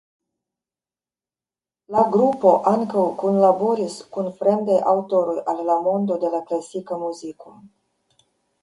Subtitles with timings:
[1.95, 7.57] La grupo ankaŭ kunlaboris kun fremdaj aŭtoroj al la mondo de la klasika muziko.